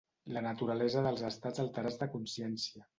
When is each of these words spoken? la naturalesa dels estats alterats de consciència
la 0.37 0.41
naturalesa 0.45 1.05
dels 1.09 1.23
estats 1.31 1.65
alterats 1.67 2.03
de 2.05 2.13
consciència 2.19 2.87